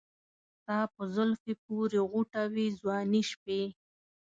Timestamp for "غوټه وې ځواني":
2.09-3.21